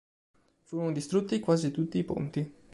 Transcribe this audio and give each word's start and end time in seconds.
Furono 0.63 0.93
distrutti 0.93 1.39
quasi 1.39 1.69
tutti 1.69 1.99
i 1.99 2.03
ponti. 2.03 2.53